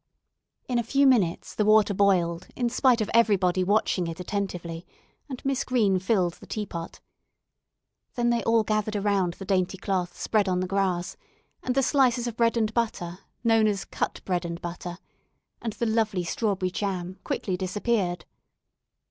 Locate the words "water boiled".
1.63-2.47